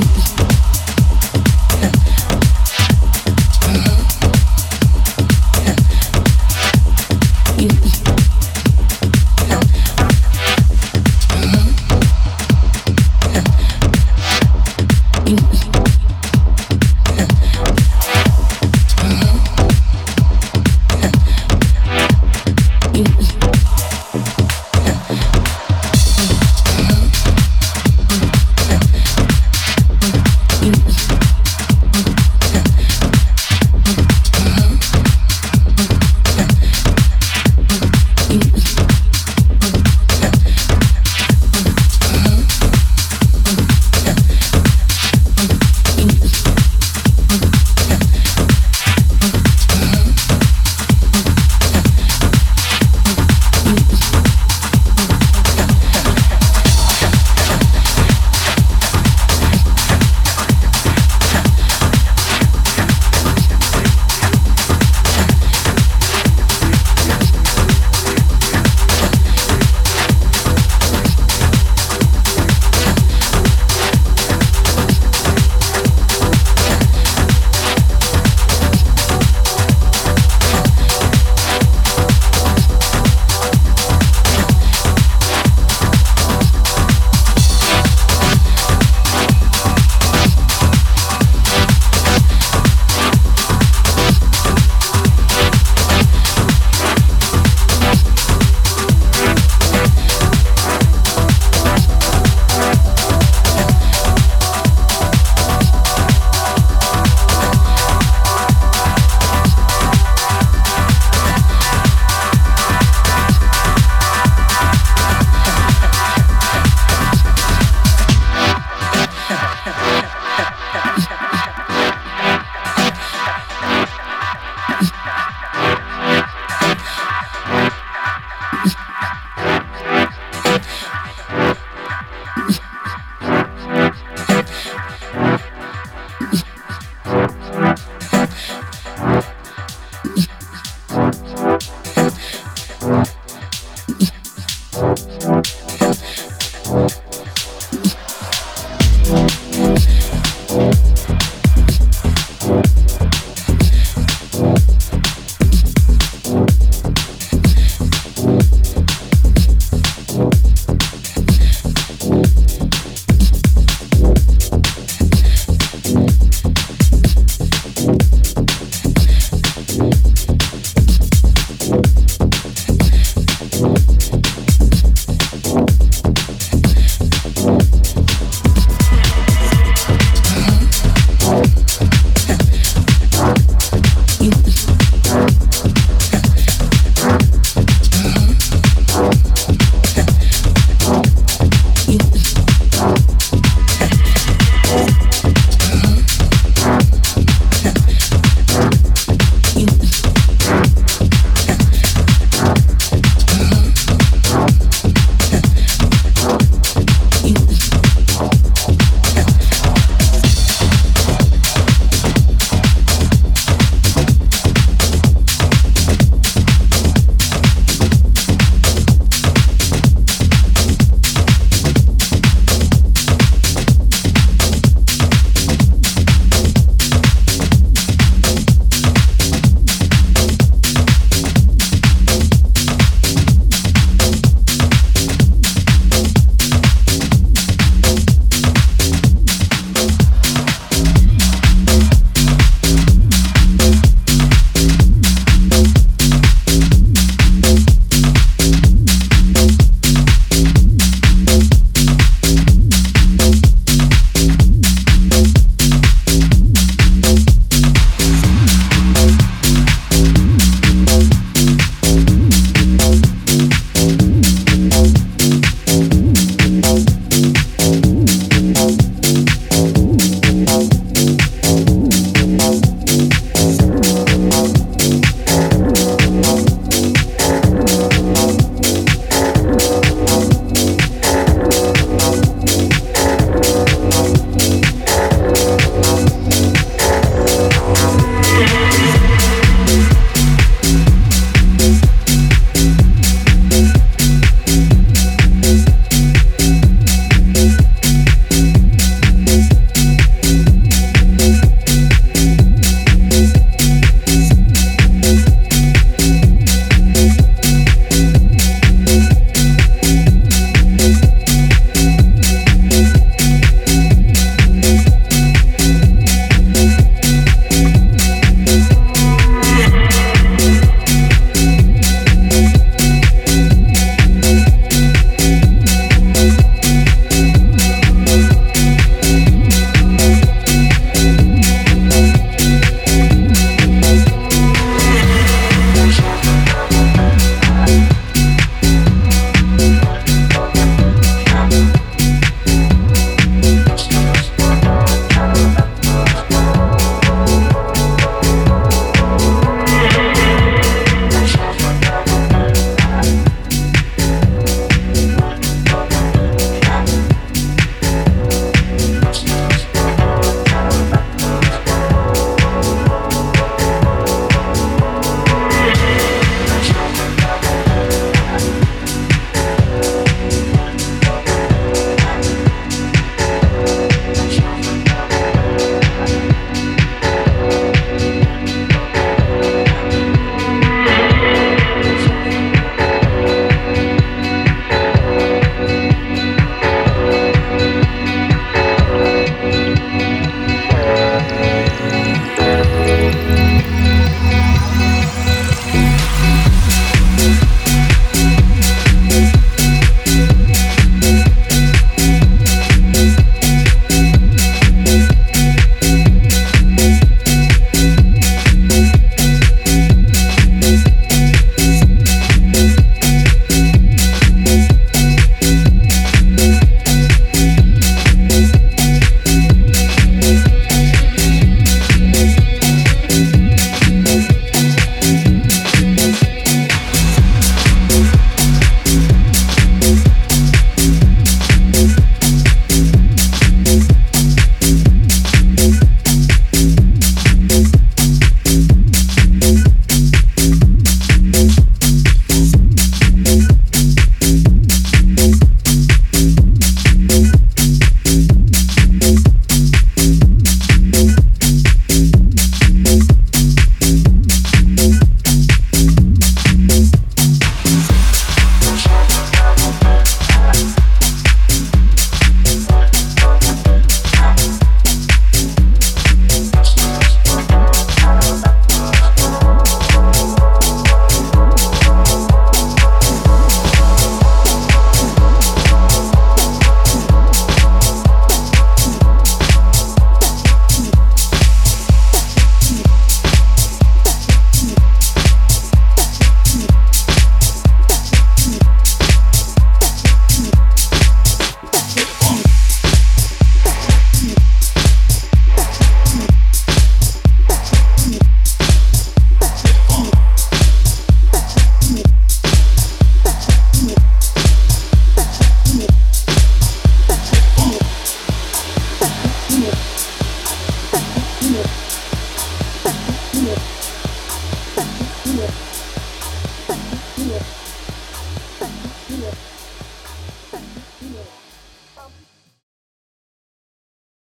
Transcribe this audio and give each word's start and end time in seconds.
beat. 0.00 0.35